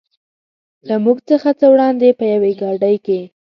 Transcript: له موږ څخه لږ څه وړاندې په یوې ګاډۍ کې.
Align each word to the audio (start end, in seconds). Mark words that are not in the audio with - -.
له 0.87 0.95
موږ 1.03 1.17
څخه 1.29 1.49
لږ 1.51 1.57
څه 1.59 1.65
وړاندې 1.73 2.17
په 2.19 2.25
یوې 2.33 2.51
ګاډۍ 2.61 2.95
کې. 3.05 3.19